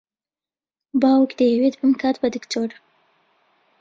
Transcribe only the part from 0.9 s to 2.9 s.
باوک دەیەوێت بمکات بە دکتۆر.